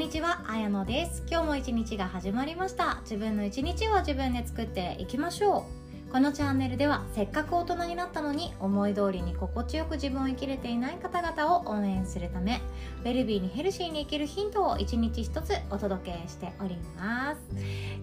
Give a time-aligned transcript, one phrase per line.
[0.00, 1.22] にちは、あやのです。
[1.30, 3.00] 今日も一日が始まりました。
[3.02, 5.66] 自分の一日を自分で作っていきましょ
[6.08, 6.10] う。
[6.10, 12.62] このチャンネルではせっかく大人になったのに思い通りに心地よく自分を生きれていない方々を応援するため
[13.04, 17.40] ウェルビーにヘルシーに生きるヒントを一日一つお届けしております。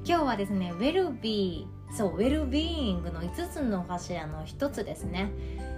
[0.05, 5.31] 今日はですねウェルビーそうウェルビーイングの5つの柱の1つですね。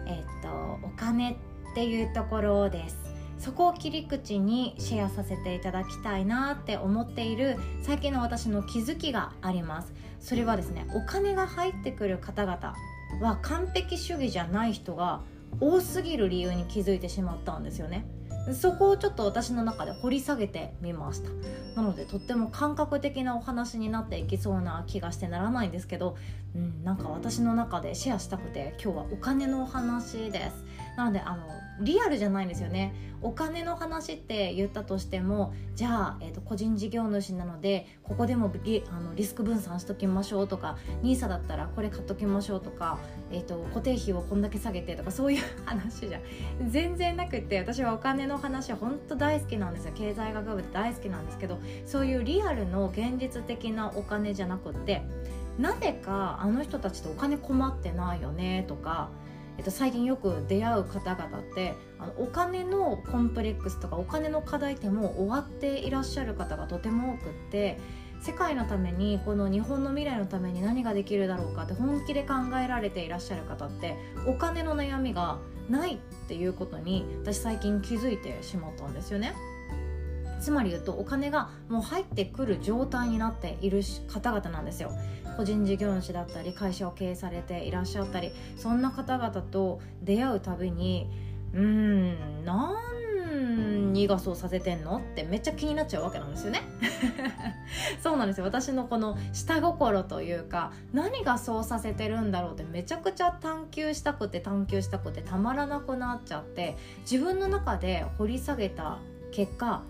[0.06, 0.50] えっと
[0.86, 1.36] お金っ
[1.76, 3.09] ていうところです。
[3.40, 9.94] そこを切り口にシェアさせていただきたいなって思っている最近の私の気づきがあります。
[10.20, 12.76] それはですねお金が入ってくる方々
[13.22, 15.22] は完璧主義じゃない人が
[15.62, 18.06] 多すぎる理由に気づいてしまったんですよね。
[18.54, 21.30] そこをちょっと私の中で掘り下げてみました。
[21.76, 26.18] なのでとっても感覚的なお話になっていきそうな気がしてならないんですけど、
[26.56, 30.66] うん、なんか私の中でシェアしたくて今日はお金のお話です。
[31.00, 31.48] なのであの
[31.80, 32.94] リアルじゃないんですよね。
[33.22, 42.98] お金の話って言ったとしてもじゃあ、えーと、個人事業主なのでここでもリあのリスク分散しときましょうとか NISA だったらこれ買っときましょうとか、
[43.30, 46.20] えーと、固定費をこんだけ下げてとかそういう話じゃ
[46.70, 49.94] 全然なくって私はお金の話本当大好きなんですよ。
[49.96, 55.02] 経済学部って大好きなんですけどそういうリアルの現実的なお金じゃなくって
[55.58, 59.10] なぜかあの人たちってお金困ってないよねとか
[59.60, 67.78] えっと、最近よく出会う方々ってあのお金のコンプレックスとかお金の課題ってもう終わっていらっしゃる方がとても多くって
[68.22, 75.98] 世界のためにこの日本の未来のために何ができるだろうかって本気で考えられていらっしゃる方ってお金の悩みがないっ
[76.30, 79.34] ていうことに私最近気づいてしまったんですよね。
[80.40, 84.94] つまり言うとお金がもう入ってくる状態になっている方々なんですよ
[85.40, 91.10] 個人事業主だったり会社を経営されていらっしゃったりそんな方々と出会うたびに
[91.54, 96.64] うーん何がそうさせてんのってめっちゃ気になっちゃうわけなんですよね。
[98.04, 98.44] そうなんですよ。
[98.44, 106.76] 私のこの下心というか何がそうさせてるんだろうってめちゃくちゃ探求したくて探求したくてたまらなくなっちゃって
[107.10, 108.98] 自分の中で掘り下げた
[109.32, 109.84] 結果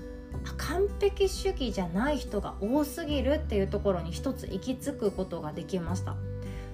[0.58, 6.16] 完璧主義じゃない人が多すぎるっていうところに一つ行き着くことができました。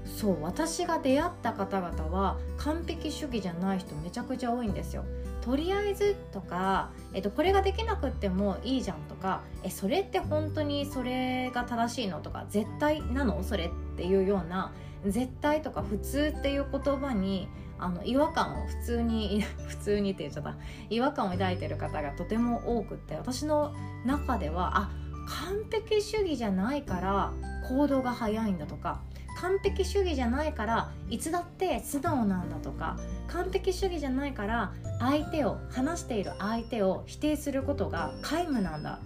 [0.05, 5.03] そう私が出会った方々は完璧主義じゃない人めちゃくちゃ多いんですよ。
[5.41, 13.41] とりあえずとか、えっと、これができなくってもいいじゃんとかえそれって本当にそれが正しいのとか絶対なの？
[13.43, 14.73] それっていうような
[15.05, 17.47] 絶対とか普通っていう言葉に
[17.77, 20.55] あの違和感を普通に 普通にって言っちゃった。
[20.89, 23.73] 違和感を抱いてる方がとても多くって私の
[24.05, 24.89] 中ではあ
[25.27, 27.33] 完璧主義じゃないから
[27.67, 29.01] 行動が早いんだとか
[29.37, 32.97] 完璧主義じゃないからいつだって素直なんだとか
[33.27, 38.99] 完璧主義じゃないから相手を話している相手を否定することが皆無なんだ。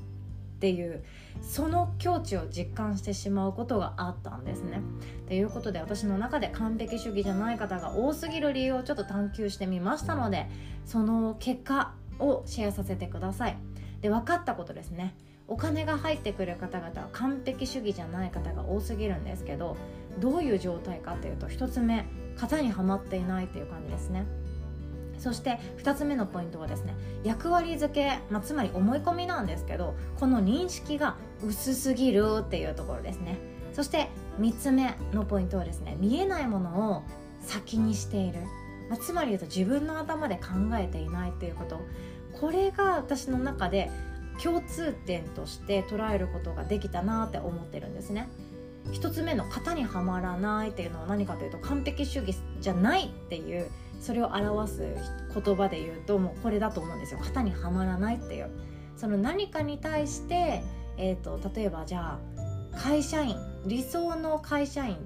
[0.59, 1.05] っていう
[1.41, 4.81] その境地を実感してしまうことがあったんですね。
[5.29, 10.47] ということで私の中で完璧主義じゃない方が多すぎる理由をちょっと探求してみましたので
[10.85, 13.57] その結果をシェアさせてください。
[14.01, 15.15] で分かったことですね
[15.47, 19.77] お金が入ってくる方々は完璧主義じゃない方が多すぎるんですけど
[20.19, 22.05] どういう状態かというと1つ目
[22.37, 24.25] 型にはまっていないという感じですね
[25.19, 33.37] そして2つ目のポイントはですね役割付け、まあ、つまり思い込みなんですけどこの認識が薄すぎるっていうところですね。
[33.73, 34.09] そして
[34.39, 37.03] 3つ目のポイントはですね見えないものを
[37.41, 38.39] 先にしている、
[38.89, 41.79] まあ、つまり言うと自分の頭で考えていないっていうこと。
[42.33, 43.91] これが私の中で
[44.41, 48.29] 共通点として捉えることができたなって思ってるんですね。
[48.91, 54.95] 1つ目の型にはまらないっていうのは何かというと完璧主義じゃないっていうそれを表す
[55.33, 57.19] 言葉で言うともうこれだと思うんですよ。
[57.21, 58.49] 型にはまらないっていう。
[58.95, 60.61] その何かに対して、
[60.97, 62.19] えーと、例えばじゃ
[62.73, 64.97] あ会社員理想の会社員、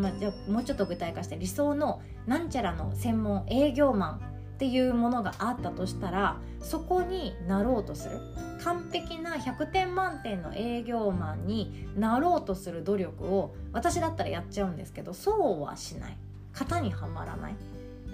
[0.00, 8.20] まあ、じゃもうちょっと具体化して理想のなんちゃらの専門営業マンっていうものがあったとしたらそこになろうとする。
[8.62, 16.16] 完璧な100点満点の営業マンになろうとする努力を私だったらやっちゃうんですけどそうはしない。
[16.52, 17.56] 型にはまらない。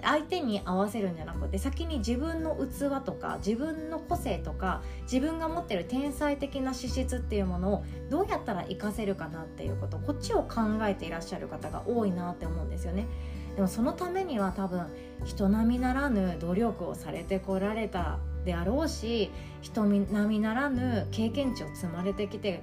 [0.03, 13.07] 相手に合わせるんじゃなくて先に自分の器とか自分の個性とか自分が持ってる天才的な資質っていうものをどうやったら活かせるかなっていうことこっちを考えていらっしゃる方が多いなって思うんですよね。
[13.55, 14.87] でもそのためには多分
[15.25, 19.31] 人並みならぬ努力をされてこられたであろうし
[19.61, 22.61] 人並みならぬ経験値を積まれてきて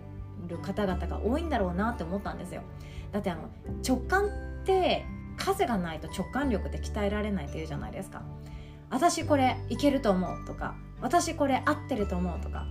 [0.49, 2.63] る方々が多いんだろうなって思ったんですよ。
[3.13, 3.49] だってあの
[3.87, 4.29] 直感っ
[4.65, 5.05] て
[5.37, 8.23] 数がないと直感力って鍛えられないっていうじゃないですか。
[8.91, 12.67] 私これいけると思うとか私これ合ってると思うとか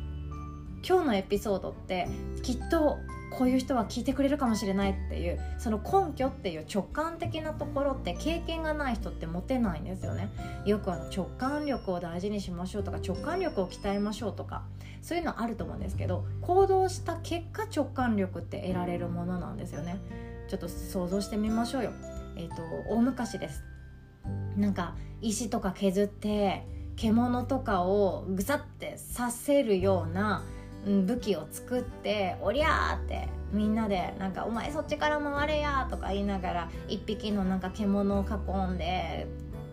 [0.87, 2.07] 今日のエピソードって
[2.41, 2.97] きっと
[3.31, 10.29] こういう人は聞いてくれるかもしれないっていうその根拠っていう直感的なところって経験がない人って持てないんですよね。
[10.65, 14.63] よくあの直感力を大事にしましょうとか直感力を鍛えましょうとか
[15.01, 19.99] そういうのあると思うんですけど行動した結果直感力って得られるものなんですよね。
[20.47, 21.91] ちょっと想像してみましょうよ。
[22.35, 23.63] え、ー、と大昔です
[24.57, 26.65] なんか石とか削って
[26.95, 30.43] 獣とかをぐさってさせるような
[30.85, 39.27] 武器を作って「おりゃ!」ってみんなでなんか「お前そっちから回れや!」とか言いながら一匹のなんか獣を囲んで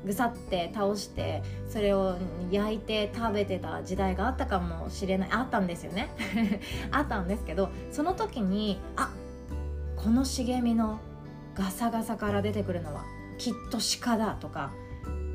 [0.05, 2.17] ぐさって倒してそれを
[2.51, 6.09] 焼いて食べてた時代があったかもしれないあったんですよね
[6.91, 9.11] あったんですけどその時にあ
[9.97, 10.99] この茂みの
[11.55, 13.05] ガサガサから出てくるのは
[13.39, 14.73] きっと鹿だとか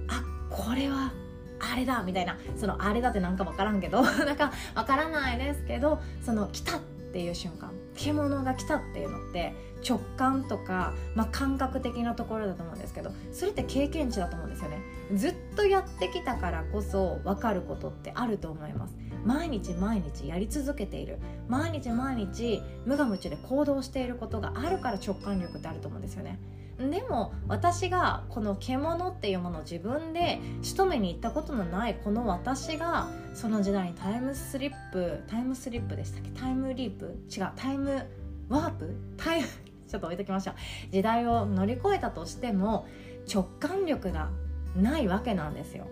[0.07, 1.11] あこれは
[1.59, 6.79] あれだみたいなそのあれだってなんか分からんけど なんか分からないですけどその来たっ
[7.13, 9.53] ていう瞬間獣が来たっていうのって
[9.87, 14.79] 直感とか、まあ、感覚的なところだと思うんですけどそれって経験値だと思うんですよね。
[15.13, 18.95] ずっとやってきたからこそ分かることってあると思います。
[19.25, 21.19] 毎日毎日やり続けている。
[21.47, 26.39] 毎日毎日無我夢中で行動していることがあるから直感力ってあると思うんですよね。
[26.77, 36.29] でも私がこの獣っていうものを自分で仕留めに行ったことのないこの私がその時代にタイムスリップタイムスリップでしたっけ？
[36.39, 37.17] タイムリープ？
[37.35, 38.05] 違うタイム
[38.47, 38.95] ワープ？
[39.17, 39.47] タイム
[39.87, 40.55] ちょっと置いときましょう。
[40.91, 42.85] 時代を乗り越えたとしても
[43.33, 44.29] 直感力が
[44.75, 45.87] ないわけなんですよ。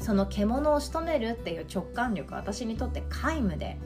[0.00, 3.78] その獣を仕留めるっていう直感力私にとって皆無で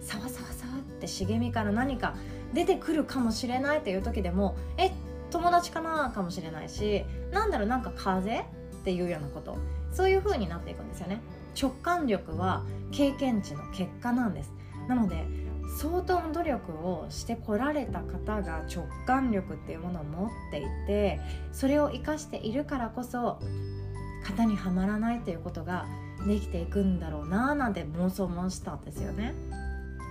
[0.00, 2.14] さわさわさわって茂みから何か
[2.54, 4.90] 出てくるかもしれないっていう時でもえ
[5.30, 6.10] 友達かな？
[6.10, 8.30] かもしれないしなんだろうなんか風？
[8.30, 8.44] っ
[8.82, 9.58] ていうようなこと。
[9.92, 11.20] そういう風になっていくんですよね。
[11.60, 14.52] 直感力は経験値の結果なんです。
[14.86, 15.26] なので
[15.78, 21.20] 相当の努力をしてこられた方が直感力っていうものを持っていて
[21.52, 23.38] それを生かしているからこそ
[24.24, 25.86] 型にはまらないということが
[26.26, 29.34] できていくんだろうななんて妄想もしたんですよね。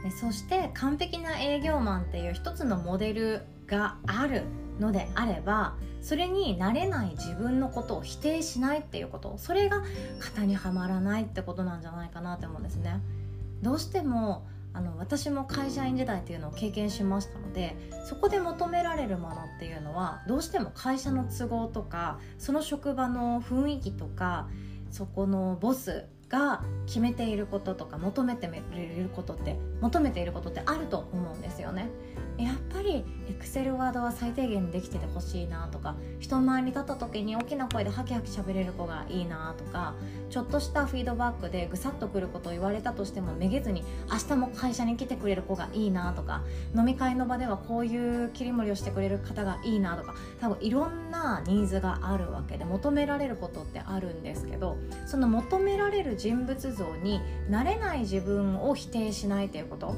[0.03, 4.43] でそして完璧な営業マンっていう一つのモデルがある
[4.79, 9.83] のであればそれになれない自分のことを否定しないっていうことそれが
[10.19, 13.01] 型にはまらないってことなんじゃないかなって思うんですね。
[13.61, 14.45] どうしても
[14.77, 17.75] あの私も会社員時代っていうのを経験しましたので
[18.05, 24.47] そこで求められるものっていうのはどうしても会社の都合とかその職場の雰囲気とか
[24.91, 28.49] そこのボスが決めていることとか求めてい
[29.01, 31.89] ることって求めていることってあると思うんですよね。
[32.37, 39.95] やっぱりエクセルワードは最低限できててほしいなとか人前に立った時に大きな声でハキハキ喋れる子がいいなとか
[40.29, 46.43] ちょっとしたフィードバックでぐさっとくることを言われたとしてもめげずに明日も会社に来てくれる子がいいなとか
[46.75, 57.19] 飲み会の場ではこういう切り盛りをしてくれる方がいいなとか多分いろんなニーズがあるわけで求められることってあるんですけどその求められる人物像に
[57.49, 59.95] なれない自分を否定しないということ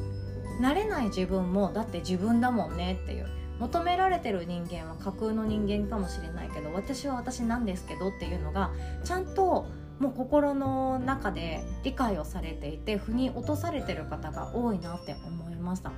[0.59, 3.27] なれない自分もだって自分だもんねっていう。
[3.59, 8.71] 求められてる人間は架空の人間かもしれないけど私は私なんですけどっていうのが
[9.03, 9.67] ちゃんと
[9.99, 15.91] もう心の中で理解をされていて腑に落とされてる方が多いなって思いました。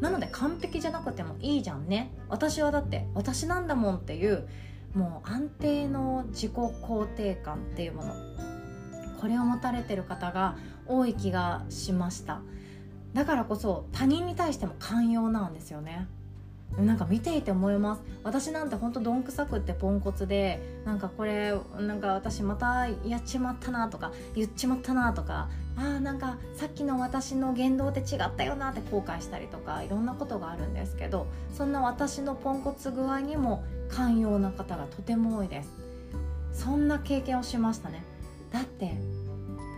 [0.00, 2.12] なので完璧じゃなくてもいいじゃんね。
[2.28, 4.46] 私はだって私なんだもんっていう
[4.94, 8.14] もう安定の自己肯定感っていうもの
[9.18, 12.42] これを持たれてる方が多い気がしました。
[13.18, 16.06] だからこそ他人に対しても寛容なんですよね。
[16.78, 18.02] なんか見ていて思います。
[18.22, 35.70] 私なんてほんとどんくさくってポンコツでなんかこれなんか私またやっちまったなとか言っちまったなとかあーなんかさっきの私の言動って違ったよなって後悔したりとかいろんなことがあるんですけどそんな私のポンコツ具合にも寛容な方がとても多いです。
[36.52, 38.04] そんな経験をしましたね。
[38.52, 38.94] だって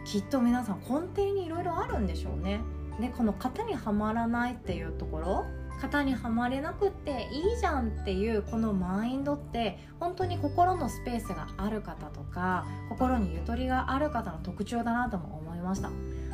[0.04, 2.60] きっと皆さん根底にいろいろあるんでしょうね。
[3.00, 5.44] でこの型にはまらないっていうところ？
[5.80, 15.90] 型にはまれなくっていいじゃんっていうこのマインドって本当に心のスペースがある方とか心にゆとりがある方の特徴だなとも思いました。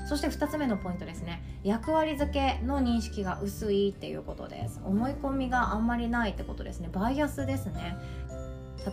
[0.09, 1.43] そして2つ目のポイントですね。
[1.63, 4.81] 役割付けの認識が薄いっていうことです。
[4.85, 6.89] 思い込みがあんまりないってことですね。
[6.93, 7.97] バイアスですね。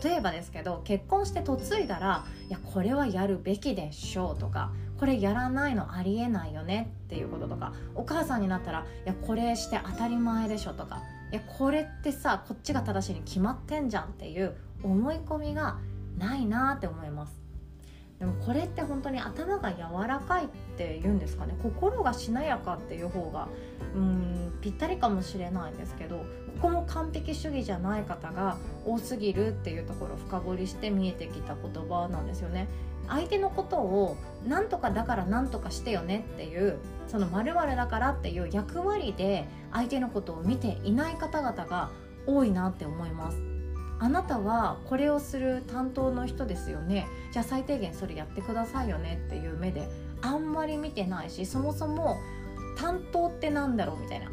[0.04, 15.78] 例えばですけど結婚して嫁いだらいやこれはやるべきでしょうとかこれやらないのありえないよねっていうこととかお母さんになったらいやこれして当たり前でしょとかいやこれってさこっちが正しいに決まってんじゃんっていう思い込みが
[16.18, 17.44] ないなって思います
[18.20, 20.48] でもこれって本当に頭が柔らかいっ
[20.78, 23.50] ていうんですかね心がしなやかっていう方が
[23.96, 26.24] うんぴったりかもしれないんですけどこ
[26.62, 32.70] こも完璧主義じゃない方が多すぎるっていうところを深掘りして見えてきた言葉なんですよね。
[33.08, 34.18] 相手のことを
[34.48, 41.90] 何とかだから何とかしてよねっていうその〇〇だからっていう役割で相手のことを見ていない方々が
[42.26, 43.38] 多いなって思います
[44.00, 49.88] あなたはこれをする担当の人ですよねじゃあ最低限それやってくださいよねっていう目で
[50.22, 52.18] あんまり見てないしそもそも
[52.78, 54.30] 担当ってなんだろうみたいな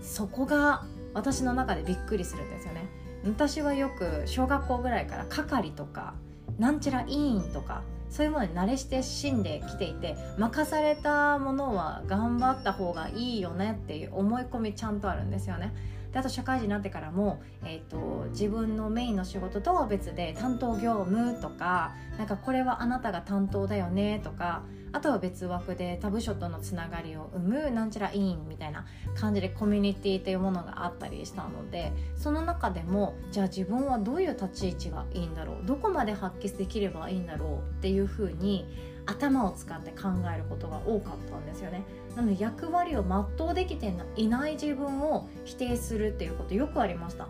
[0.00, 2.88] そこが私の中でびっくりするんですよね
[3.24, 6.14] 私はよく小学校ぐらいから係とか
[6.58, 15.72] なんちゃら委員とかそういうものに慣れして死んできていて任されたものは頑張った方がいいよねっていう思い込みちゃんとあるんですよね。
[16.14, 38.68] であと社会人になってからも、えーと、自分のメインの仕事とは別で担当業務とかなんかこれはあなたが担当だよねとかあとは別枠で他部署とのつながりを生むなんちゃら委員みたいな感じでコミュニティというものがあったりしたのでその中でもじゃあ自分はどういう立ち位置がいいんだろうどこまで発揮できればいいんだろうっていうふうに
[39.06, 41.82] 頭を使って考えることが多かったんですよね。
[42.16, 43.04] なので役割を
[43.38, 47.28] 全うできていない自分を否定するっていうことよくありました。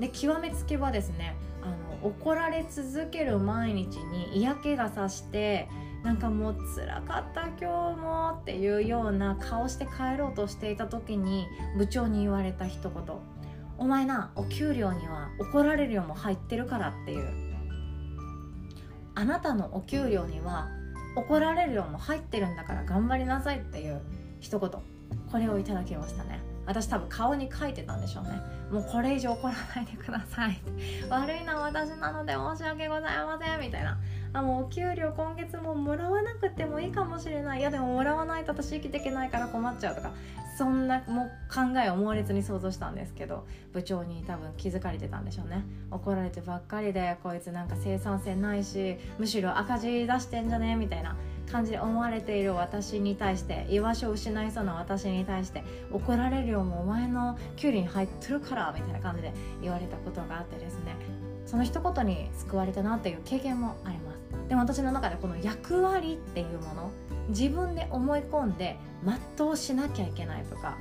[0.00, 1.66] で極めつけはですねあ
[2.02, 5.68] の怒られ続ける毎日に嫌気がさして
[6.04, 11.46] なんかもう辛かった今日もっていうような顔して帰ろうとしていた時に
[11.76, 13.02] 部長に言われた一言
[13.78, 17.48] 「お前なお給料には怒られるよも入ってるから」っていう。
[19.18, 20.68] あなたのお給料には
[21.18, 24.00] 怒られる量も入ってるんだから頑張りなさいっていう
[24.40, 26.40] 一言これをいただきましたね。
[26.66, 28.40] 私多分顔に書いてたんでしょうね。
[28.70, 30.60] もうこれ以上怒らないでください。
[31.08, 33.60] 悪いのは私なので申し訳ございません。
[33.60, 33.98] みたいな。
[34.32, 37.60] あもうお給料今月ももらわなくてもいいかもしれない。
[37.60, 40.12] いやでももらわないと私生きていけないから困っちゃうとか
[40.56, 45.64] そんなもう考えを猛烈に想像したんですけど部長に多分気づかれてたんでしょうね。
[45.90, 50.76] 怒られてばっかりでこいつなんか生産性ないしむしろ赤字出してんじゃね？
[50.76, 51.16] みたいな
[51.50, 59.32] 感じで思われている私に対して居場所を失いそうな私に対して怒られるよもうお前の給料に入ってるからみたいな感じで
[59.62, 60.94] 言われたことがあってですね。
[61.46, 64.17] その一言に救われたなっていう経験もあります。
[64.48, 66.92] でも私の中でこの役割っていうもの
[67.28, 68.78] 自分で思い込んで
[69.36, 70.76] 全うしなきゃいけないとか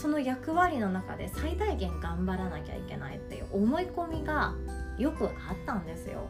[0.00, 4.54] その役割の中で最大限頑張らなきゃいけないっていう思い込みが
[4.96, 5.30] よくあっ
[5.66, 6.28] たんですよ。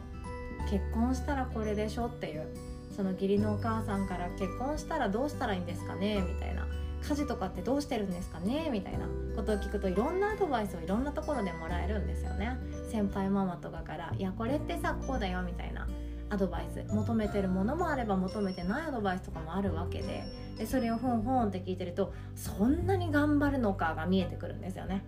[0.69, 2.47] 結婚したらこれでしょっていう
[2.95, 6.67] その義理のお母さんから結婚したらどうしたらいいんですかねみたいな。
[7.01, 9.07] 家事とかってどうしてるんですかねみたいな。
[9.35, 12.57] ことを聞くといろんなアドバイスをいろんなところでもらえるんですよね。
[12.91, 15.87] 先輩ママとかから「いやこれってさこうだよ」みたいな。
[16.29, 20.23] アドバイス求めてるものもあれば求めてないアドバイスとかもあるわけで
[20.57, 25.03] でそれをふんふんって聞いてるとそんなに頑張るのかが見えてくるんですよね。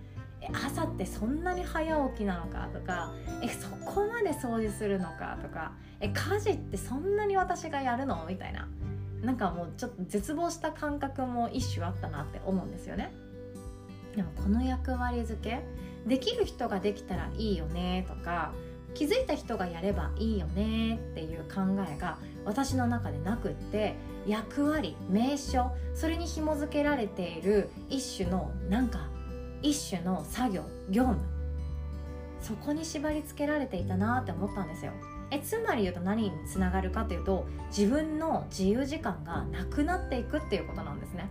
[0.66, 3.14] 朝ってそんなに早起きなのかとか
[3.44, 8.68] えそこまで掃除するのかとかえ家事ってそんなに私がやるのみたいな
[9.24, 13.14] なんかもうちょっと絶望した感覚も一種あったなって思うんですよね。
[14.16, 15.64] でもこの役割付け
[16.08, 18.52] できる人ができたらいいよねとか
[18.94, 23.96] 気づいた人がやればいいよねっていう考えが私の中でなくって
[24.28, 29.10] 役割名称それに紐付けられている一種のなんか
[29.62, 31.20] 一種の作業業務
[32.42, 34.92] そこに縛り付けられていたなって思ったんですよ。
[35.30, 41.30] えつまり言うと何につながるかというと自分の自由時間がなくなっていくっていうことなんですね。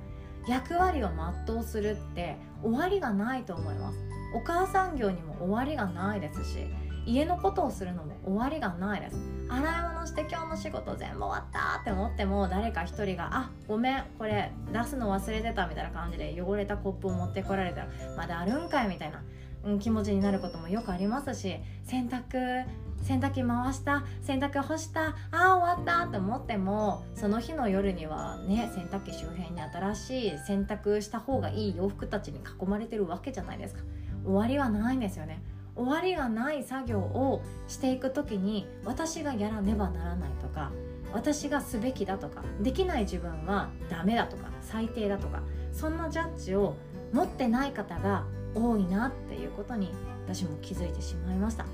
[0.48, 1.10] 役割を
[1.46, 3.98] 全うするって終わりがないと思います。
[4.32, 6.66] お母さん業にも終わりがないですし
[7.06, 9.16] 家のことをするのも終わりがないです。
[9.48, 19.22] 洗い物して今日の仕事全部終わったって思っても誰か一人が「あごめんこれ出すの忘れてた」みたいな感じで汚れたコップを持ってこられたら「まだあるんかい」みたいな、
[19.64, 22.64] うん、気持ちになることもよくありますし洗濯
[23.02, 33.80] 洗濯機回した洗濯干したあー終わったって思ってもその日の夜にはね洗濯機周辺に新しい洗濯した方がいい洋服たちに囲まれてるわけじゃないですか。
[34.24, 35.42] 終わりはないんですよね。
[35.76, 40.72] 終わりがない作業をしていく時に私がやらねばならないとか
[41.12, 46.76] 私がすべきだとかできない自分はダメだとか最低だとかそんなジャッジを
[47.12, 48.24] 持ってない方が
[48.54, 49.92] 多いなっていうことに
[50.26, 51.66] 私も気づいてしまいました。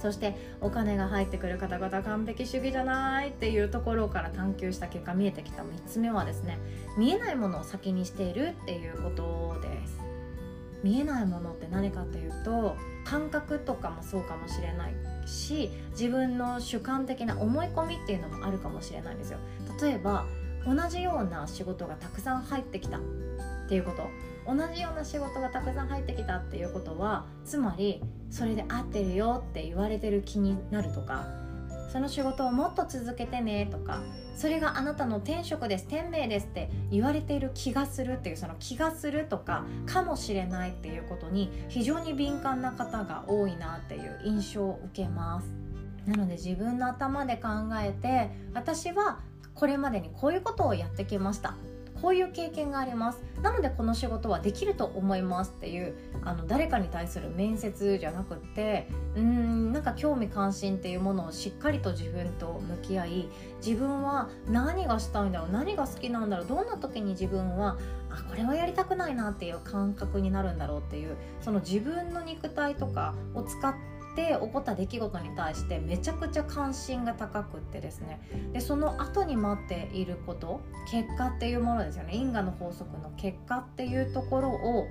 [0.00, 6.58] そしてお金が入ってくる方々完璧主義じゃないっていうところから探求した結果見えてきた3つ目はですね
[6.98, 10.01] 見えないものを先にしているっていうことです。
[10.82, 14.94] 見えないものって何かというと感覚とかもそうかもしれない
[15.26, 19.38] し自分の主観的な思い込みっていうのもあるかもしれないんですよ。
[19.80, 20.26] 例えば
[20.66, 23.00] 同じような仕事がたくさん入ってきたっ
[23.68, 24.08] ていうこと。
[24.44, 31.26] 同じような仕事がたくさん入ってきたっていうことはつまりそれで合ってるよって言われてる気になるとか
[31.92, 34.00] その仕事をもっと続けてねとか
[34.34, 45.54] それがあなたの天職です天命ですって言われている気がするっていうその気がするとかかもしれないっていうことに非常に敏感な方が多いなっていう印象を受けます。
[46.06, 47.48] なので自分の頭で考
[47.80, 49.20] えて私は
[49.54, 51.54] これまでにこういうことをやってきました。
[52.02, 53.22] こういう経験があります。
[53.42, 55.94] なのでこの仕事はできると思いますっていう
[56.24, 63.28] あの誰かに対する面接じゃなくってうーんなんか興味関心っていうものをしっかりと自分と向き合い
[63.64, 67.78] 自分は何がしたいんだろう何が好きなんだろうどんな時に自分は
[68.10, 73.74] あこれはやりたくないなっていう感覚になるんだろうっていうその自分の肉体とかを使っ
[74.12, 78.20] って起こった出来事に対してめちゃくちゃ関心が高くってですね。
[78.52, 82.14] でその後に待っていること結果っていうものですよね。
[82.14, 84.88] 因果の法則の結果っていうところを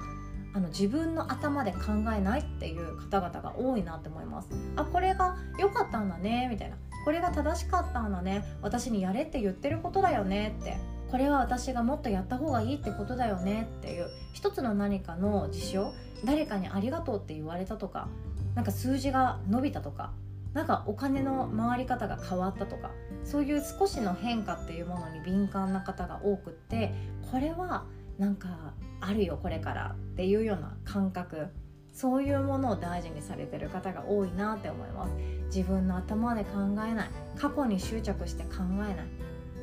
[0.53, 1.79] あの自分の頭で考
[2.15, 4.49] えないっていう方々が多いなって思います。
[4.75, 6.77] あこれが良かったんだねみたいな。
[7.05, 8.43] これが正しかったんだね。
[8.61, 10.77] 私にやれって言ってることだよねって。
[11.09, 14.07] これは私がもっとやった方がいいってことだよねっていう。
[14.33, 18.07] 一つの何かの事象誰かにありがとうって言われたとか
[18.55, 20.11] なんか数字が伸びたとか
[20.53, 22.91] なんかお金の回り方が変わったとか
[23.23, 26.93] そういう少しの変化っていうものに敏感な方が多くって
[27.31, 27.85] これは
[28.17, 31.47] なんかあるよこれからっていうような感覚。
[31.93, 35.13] そういうものを大事にされてる方が多いなって思います。
[35.53, 36.51] 自分の頭で考
[36.87, 37.09] えない。
[37.37, 39.21] 過去に執着して考えない。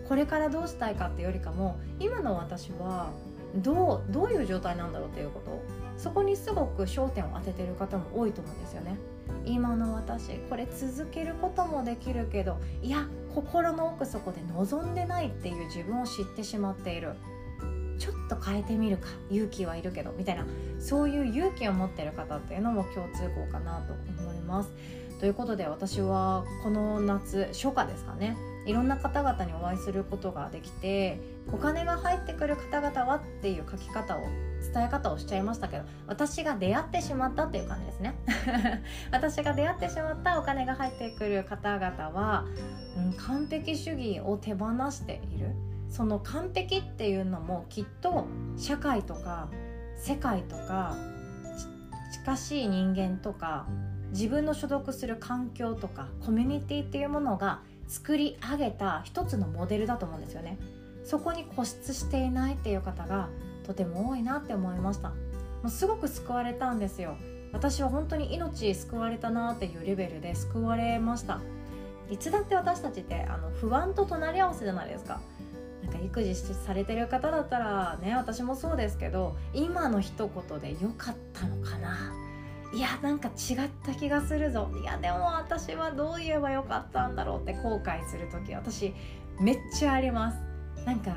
[0.09, 3.11] これからどうしたいかってよりかも今の私は
[3.57, 5.63] どうどういう状態なんだろうっていうこと。
[5.99, 8.97] そこにすごく焦点を当ててる方も多いと思うんですよね。
[9.45, 17.13] 今の私これ続けることもできるけどいや心の奥底で望んでないっていう自分を知ってしまっている。
[17.99, 20.47] ちょっと変えてみるか勇気はいるけどみたいな
[20.79, 24.73] そういう勇気を持ってる方っていうのも共通項かなと思います。
[25.19, 28.37] ということで私はこの夏初夏ですかね。
[28.67, 31.21] いろんな方々にお会いすることができて
[31.53, 34.23] お金が入ってくる方々はっていう書き方を
[34.75, 38.15] 伝え方をしちゃいましたけど私が出会ってしまったっていう感じですね。
[39.11, 42.45] 私が出会ってしまったお金が入ってくる方々は、
[42.97, 45.55] うん、完璧主義を手放している。
[45.89, 49.49] その完璧っていうのもきっと社会とか
[49.97, 50.97] 世界とか
[52.13, 53.67] 近しい人間とか
[54.11, 60.59] 自分の所属する環境とかコミュニティっていうものが作り上げた一つのモデルだと思うんですよね。
[61.05, 63.29] そこに固執していないっていう方が
[63.67, 65.09] とても多いなって思いました。
[65.09, 65.15] も
[65.67, 67.17] うすごく救われたんですよ。
[67.53, 71.41] 私は本当に命救われたなっていうレベルで救われました。
[72.11, 75.21] いつだって私たちってあの不安と隣り合わせじゃないですか。
[75.83, 82.13] なんか育児されてる方だったらね私もそうですけど今の一言で良かったのかな。
[82.73, 84.71] いやなんか違った気がするぞ。
[84.83, 88.95] いやでも私はどう言えばよかったんだろうって後悔する時私
[89.41, 90.39] めっちゃあります。
[90.85, 91.17] なんか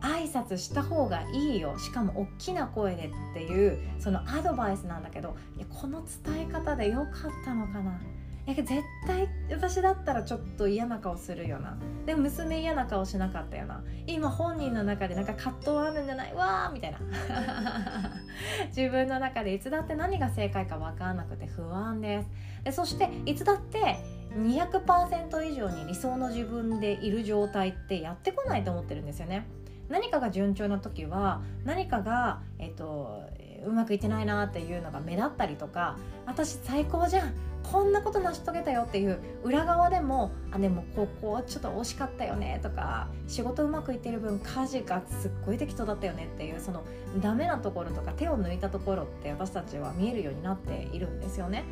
[0.00, 1.78] 挨拶した方がいいよ。
[1.78, 8.00] しかも大きな声でっていうそのアドバイスなんだけどいやこの伝え方でよかったのかな。
[8.48, 11.76] いや絶対私だったらちょっと嫌な顔するよな。
[12.06, 13.84] でも娘嫌な顔しなかったよな。
[14.06, 16.32] 今本人の中でなんか葛藤あるんじゃない？
[16.34, 16.72] わー！
[16.72, 16.98] みたいな。
[18.74, 22.28] 自分の中でいつだって何が正解か分からなくて不安です。
[22.64, 23.98] でそしていつだって
[24.38, 29.46] 200%以上に理想の自分でいる状態ってやってこないと思ってるんですよね。
[29.90, 33.24] 何かが順調な時は何かが、えっと、
[33.66, 37.32] うまくいってないなっていうのが目立ったりとか私最高じゃん
[37.70, 46.82] こんなこと成し遂げたよっていう裏側でもあでもここちょっと惜しかったよねとか仕事うまくいってる分家事がすっごい適当だったよねっていうその
[47.20, 51.64] ダメなところとか手を抜いたところって私たちは見えるようになっているんですよね。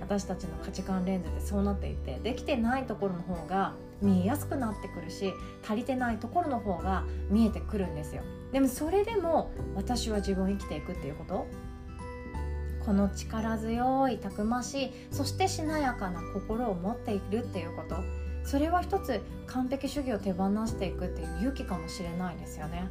[0.00, 5.32] 私たちの価値観レンズってそうなっていてできてないところの方が見えやすくなってくるし
[5.62, 11.46] 足りてないところの方が見えてくるんですよでもそれでも私は自分を生きていくっていうこと
[12.84, 17.96] この力強いたくましいそしてしなやかな心を持っているっていうこと。
[18.44, 22.88] それは一つ完璧主義を手放していくっていう勇気かもしれないですよね。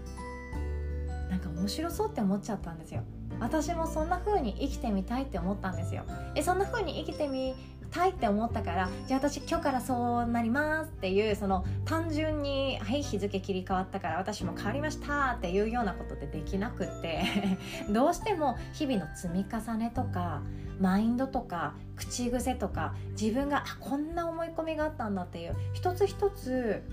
[1.29, 3.01] なんか面白そうって思っちゃったんですよ。
[3.39, 6.03] 私もそんな風に生きてみたいって思ったんですよ。
[6.35, 7.55] えそんな風に生きてみ
[7.89, 17.23] たいって思ったからじゃあ私今日からそうなりますっていうその単純に「はい日付切り替わったから私も変わりました」っていうようなことってできなくって
[17.91, 20.41] どうしても日々の積み重ねとか
[20.79, 26.83] マインドとか口癖とか自分があこんな思い込みがあったんだっていう一つ一つ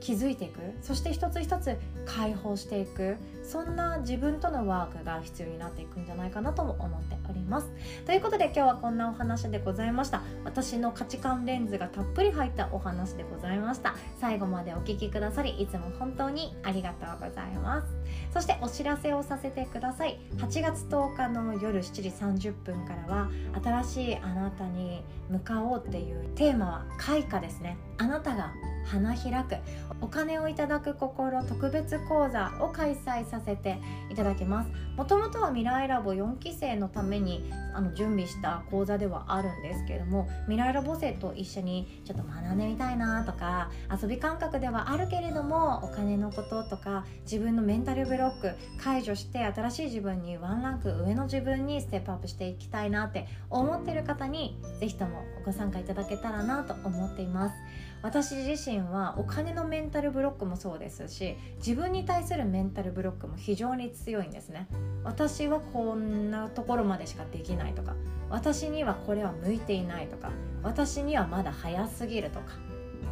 [0.00, 0.60] 気づいていく。
[0.80, 3.16] そして一つ一つ解放していく。
[3.50, 7.68] そんな自分とのワークが必要になっていくんじゃないかなとも思っております。
[8.06, 10.22] ということで今日はこんなお話でございました。
[10.44, 13.96] 私の価値観レンズがたっぷり入ったお話でございました。
[14.20, 17.88] 最後までお聴きくださりいつも本当にありがとうございます。
[18.32, 20.20] そしてお知らせをさせてください。
[20.36, 22.08] 8月10日の夜7時
[22.50, 27.76] 30分からは新しいあなたに向かおうっていうテーマは開花ですね。
[27.98, 28.52] あなたが
[28.86, 29.56] 花開く。
[30.00, 33.78] お金をいただく心特別講座を開催させて
[34.10, 34.70] いただきます。
[34.96, 57.54] もともとは未来ラボ4期生のためにあの準備した講座ではあるんですけれども未来ラボ生と一緒にちょっと学んでみたいなとか遊び感覚ではあるけれどもお金のこととか自分のメンタルブロック解除して新しい自分にワンランク上の自分にステップアップしていきたいなって思ってる方に是非ともご参加いただけたらなと思っています。
[58.02, 64.68] 私自身はお金のメンタルブロックもそうですし自分に対するメンタルブロックも非常に強いんですね。
[65.04, 67.94] 私はこんなところまでしかできないとか
[68.28, 70.30] 私にはこれは向いていないとか
[70.62, 72.54] 私にはまだ早すぎるとか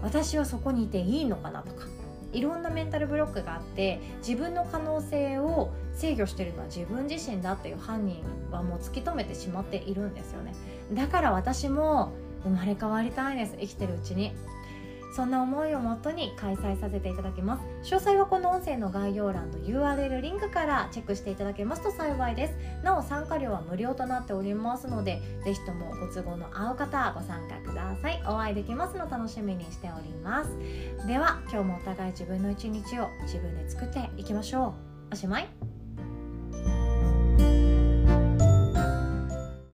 [0.02, 1.86] 私はそこにいていいのかなとか
[2.32, 10.54] いろんなメンタルブロックがあって自分の可能性を制御してるのは自分自身だっていう犯人はもう突き止めてしまっているんですよね。
[10.92, 13.56] だから私も生まれ変わりたいです。
[13.58, 14.32] 生きてるうちに。
[15.12, 17.94] そんな思いをもとに開催させていただきます。
[17.94, 22.54] 詳細はこの音声の概要欄の URL リンクからチェックしていただけますと幸いです。
[22.82, 28.22] なお参加料は無料となっておりますのでぜひともご都合の合う方ご参加ください。
[28.26, 30.50] お会いできますの楽しみにしております。
[31.06, 34.74] では今日もお互い自分の一日を自分で作っていきましょ
[35.10, 35.14] う。
[35.14, 35.77] おしまい。